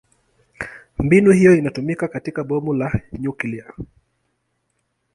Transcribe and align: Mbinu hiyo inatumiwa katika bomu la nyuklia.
Mbinu 0.99 1.31
hiyo 1.31 1.55
inatumiwa 1.55 2.07
katika 2.07 2.43
bomu 2.43 2.73
la 2.73 3.01
nyuklia. 3.13 3.73